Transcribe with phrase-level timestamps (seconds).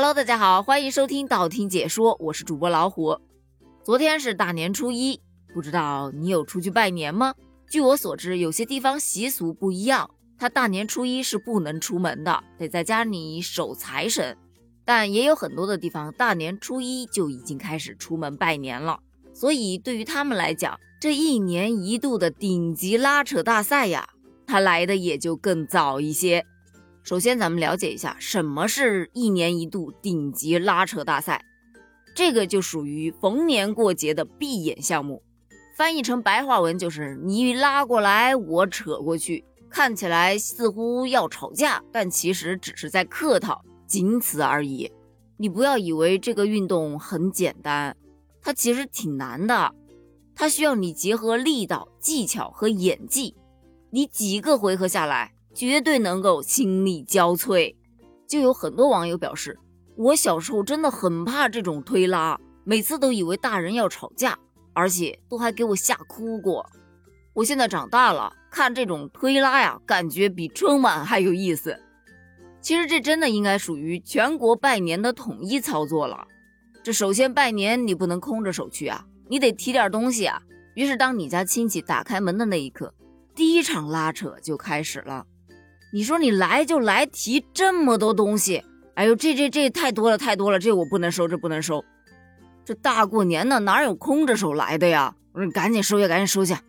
[0.00, 3.18] Hello，大家好，欢迎收听道听解说，我是主播老虎。
[3.82, 5.20] 昨天是大年初一，
[5.52, 7.34] 不知道你有出去拜年吗？
[7.68, 10.08] 据我所知，有些地方习俗不一样，
[10.38, 14.38] 他大年初一是不能出门的，得在家里守财神。
[14.84, 19.00] 但也有很多的地方，大年初一就已经开始出门拜年了。
[19.34, 24.08] 所以对于他们来讲，这一年一度的顶级拉扯大赛呀，
[24.46, 26.46] 它来的也就更早一些。
[27.08, 31.42] 首先，咱们了解一下什么是一年一度顶级拉扯大赛。
[32.14, 35.22] 这个就属于逢年过节的闭眼项目，
[35.74, 44.92] 翻译成白话文就是你拉过来，我扯过去，看起来似乎要吵架，但其实只是在客套，仅此而已。
[45.38, 47.96] 你不要以为这个运动很简单，
[48.42, 49.74] 它其实挺难的，
[50.34, 53.34] 它需要你结合力道、技巧和演技，
[53.88, 55.32] 你几个回合下来。
[55.58, 57.74] 绝对能够心力交瘁，
[58.28, 59.58] 就有很多网友表示，
[59.96, 64.38] 我小时候真的很怕这种推拉，每次都以为大人要吵架，
[64.72, 66.64] 而且都还给我吓哭过。
[67.34, 71.76] 我现在长大了，看这种推拉呀，感觉比春晚还有意思。
[72.60, 76.28] 其实这真的应该属于全国拜年的统一操作了。
[76.84, 80.40] 这首先拜年你不能空着手去啊，你得提点东西啊。
[80.76, 82.94] 于是当你家亲戚打开门的那一刻，
[83.34, 85.26] 第一场拉扯就开始了。
[85.92, 88.62] 你说你来就来提这么多东西，
[88.94, 91.84] 哎呦，这这这太多了太多了，这我不能收，这不能收。
[92.64, 95.14] 这大过年的哪有空着手来的呀？
[95.32, 96.60] 我说你赶紧收下，赶紧收下。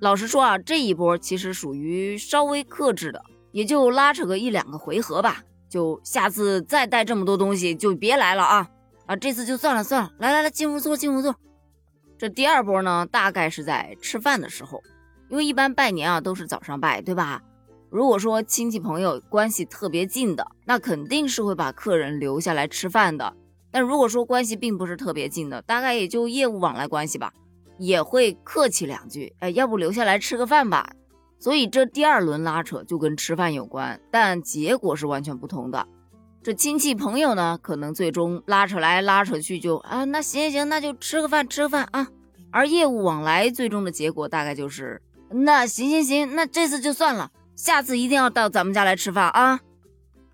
[0.00, 5.42] 老实说啊，这一波其实属于稍微克制的，也就拉扯个一两个回合吧。
[5.68, 8.68] 就下次再带这么多东西就别来了啊
[9.06, 9.16] 啊！
[9.16, 11.34] 这次就算了算了，来来来，进屋坐，进屋坐。
[12.18, 14.82] 这第二波呢，大概是在吃饭的时候，
[15.28, 17.42] 因为一般拜年啊都是早上拜，对吧？
[17.96, 23.32] 如果说亲戚朋友关系特别近的，那肯定是会把客人留下来吃饭的。
[23.70, 27.32] 但如果说关系并不是特别近的，大概也就业务往来关系吧，
[27.78, 30.92] 也会客气两句，哎，要不留下来吃个饭吧。
[31.38, 35.88] 所以这第二轮拉扯就跟吃饭有关，但结果是完全不同的。
[36.42, 42.06] 这亲戚朋友呢，可能最终拉扯来拉扯去就啊，那行行行，那就吃个饭吃个饭啊。
[42.50, 47.30] 而业务往来最终的结果大概就是，那行行行，那这次就算了。
[47.56, 49.58] 下次一定要到咱们家来吃饭啊！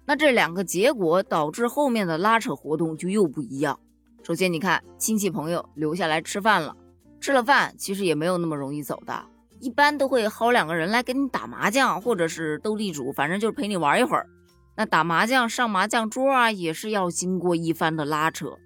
[0.05, 3.79] 那这两个结果导致后面的拉扯活动就又不一样。
[4.25, 6.77] 首先，你看亲戚朋友留下来吃饭了，
[7.21, 9.25] 吃了饭其实也没有那么容易走的，
[9.61, 14.27] 一般都会薅两个人来跟你打麻将，或者是斗地主，反正就是陪你玩一会儿。
[14.77, 18.57] 那打麻将上麻将桌啊，也是要经过一番的拉扯。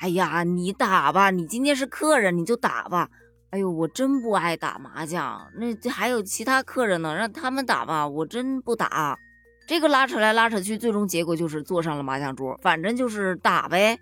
[0.00, 3.08] 哎呀，你打吧，你今天是客人，你就打吧。
[3.50, 9.18] 哎呦，我真不爱打麻将，那这还有其他客人呢，让他们打吧，我真不打。
[9.66, 13.98] 这个拉扯来拉扯去，最终结果就是坐上了麻将桌，反正就是打呗。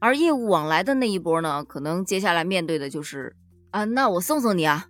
[0.00, 3.36] 而业务往来的那一波呢，可能接下来面对的就是
[3.70, 4.86] 啊，那我送送你啊，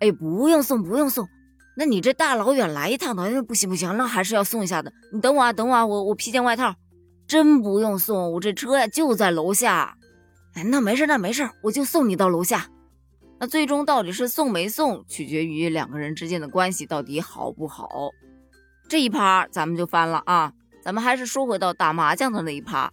[0.00, 1.28] 哎，不用送，不用送，
[1.76, 4.92] 那你这大老远来一趟的，不行不行，那还是要送一下的。
[5.12, 6.74] 你等我啊，等我啊，我我披件外套，
[7.28, 9.96] 真不用送，我这车呀就在楼下。
[10.54, 12.66] 哎，那没事，那没事，我就送你到楼下。
[13.38, 17.88] 那最终到底是送没送，取决于两个人之间的关系到底好不好。
[18.88, 20.52] 这一趴咱们就翻了啊，
[20.82, 22.90] 咱们还是说回到打麻将的那一趴。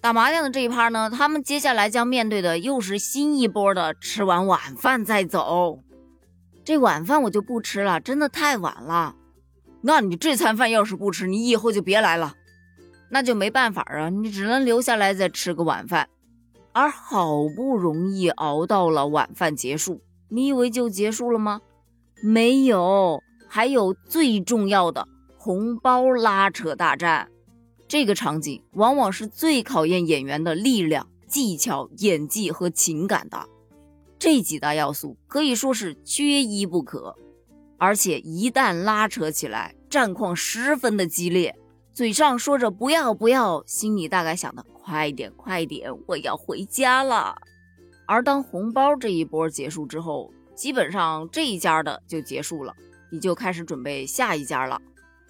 [0.00, 5.78] 打麻将的这一趴呢，他们接下来将面对的又是新一波的吃完晚饭再走。
[6.64, 9.14] 这晚饭我就不吃了，真的太晚了。
[9.82, 12.34] 那你这餐饭要是不吃，你以后就别来了。
[13.10, 16.08] 那就没办法啊，你只能留下来再吃个晚饭。
[16.72, 21.60] 而好不容易熬到了晚饭结束，你以为就结束了吗？
[22.22, 27.28] 没有，还有最重要的红包拉扯大战。
[27.88, 33.48] 这个场景往往是最考验演员的力量、技巧、演技和情感的。
[34.18, 37.16] 这几大要素可以说是缺一不可，
[37.78, 41.56] 而且一旦拉扯起来，战况十分的激烈。
[41.92, 47.36] 嘴上说着不要不要，心里大概想的快点快点，我要回家了。
[48.06, 52.74] 而当红包这一波结束之后，基本上这一家的就结束了，
[53.10, 54.80] 你就开始准备下一家了。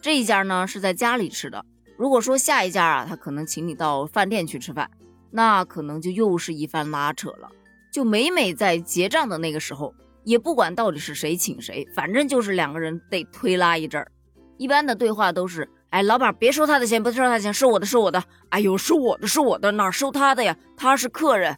[0.03, 1.65] 这一家呢是在家里吃的。
[1.97, 4.91] 如果说下一家啊，他可能请你到饭店去吃饭，
[5.31, 7.49] 那可能就又是一番拉扯了。
[7.91, 9.95] 就每每在结账的那个时候，
[10.25, 14.13] 也不管到底是谁请谁，反正就是两个人得推拉一阵儿。
[14.59, 15.69] 一般的对话都是。
[15.91, 18.23] 哎，老板，别收他的钱，不收他的钱，收我的，收我的。
[18.51, 20.57] 哎呦，收我的，收我的，哪收他的呀？
[20.77, 21.57] 他是客人。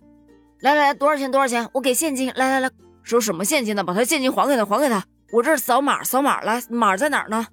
[0.60, 1.30] 来来来，多少钱？
[1.30, 1.68] 多少钱？
[1.74, 2.32] 我给现金。
[2.34, 2.70] 来来来，
[3.02, 3.84] 收什么现金呢？
[3.84, 5.04] 把他现金还给他，还给他。
[5.32, 6.40] 我这儿扫码，扫码。
[6.40, 7.46] 来，码在哪儿呢？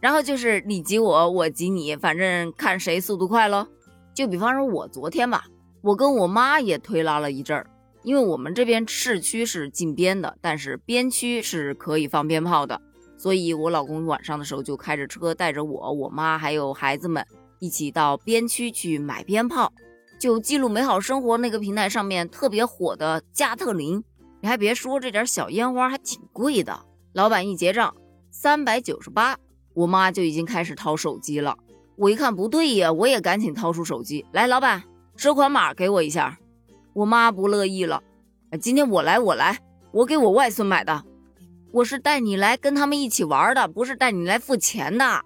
[0.00, 3.66] 然后就是你挤我，我挤你，反正看谁速度快喽。
[4.12, 5.44] 就比方说我昨天吧，
[5.82, 7.66] 我跟我妈也推拉了一阵儿，
[8.02, 12.80] 因为我们这边市区是禁鞭的，但是边区是可以放鞭炮的，
[13.24, 17.26] 所以我老公晚上的时候就开着车带着我、我妈还有孩子们
[17.58, 19.72] 一起到边区去买鞭炮。
[20.20, 24.04] 就记录美好生活那个平台上面特别火的加特林，
[24.42, 26.78] 你还别说，这点小烟花还挺贵的。
[27.14, 27.96] 老板一结账，
[28.30, 29.38] 三百九十八，
[29.72, 31.56] 我妈就已经开始掏手机了。
[31.96, 34.82] 我一看不对呀，我也赶紧掏出手机来，老板，
[35.16, 36.38] 收款码给我一下。
[36.92, 38.02] 我妈不乐意了，
[38.60, 39.58] 今天我来，我来，
[39.92, 41.02] 我给我外孙买的，
[41.74, 45.20] 我是带你来跟他们一起玩的，不是带你来付钱的。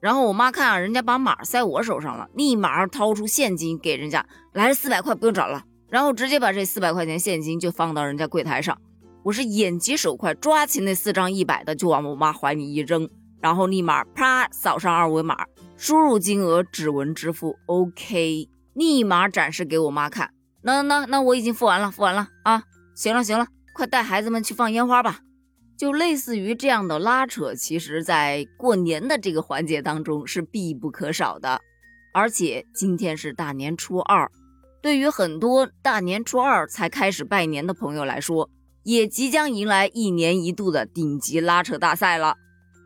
[0.00, 8.76] 然后我妈看啊，人家把码塞我手上了，立马掏出现金给人家，来了四百块，不用找了，然后直接把这四百块钱现金就放到人家柜台上。
[9.22, 13.08] 我是眼疾手快，抓起那四张一百的就往我妈怀里一扔，
[13.40, 20.30] 然后立马啪扫上二维码，输入金额，指纹支付，OK，立马展示给我妈看。
[20.62, 22.64] 那那那我已经付完了，付完了啊！
[22.96, 25.20] 行了行了，快带孩子们去放烟花吧。
[25.76, 31.60] 就类似于这样的拉扯，其实在过年的这个环节当中是必不可少的。
[32.12, 34.30] 而且今天是大年初二，
[34.80, 38.50] 对于很多大年初二才开始拜年的朋友来说。
[38.84, 42.36] 也即将迎来一年一度的顶级拉扯大赛了，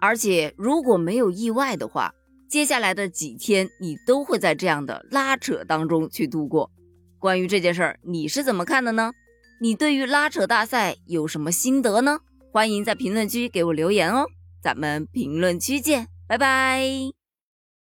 [0.01, 2.13] 而且如果没有意外的话，
[2.49, 6.71] 接下来的几天你都会在这样的拉扯当中去度过。
[7.19, 9.11] 关于这件事儿，你是怎么看的呢？
[9.61, 12.21] 你对于拉扯大赛有什么心得呢？
[12.53, 14.27] 欢迎在评论区给我留言哦，
[14.61, 17.18] 咱们评论区见，拜拜。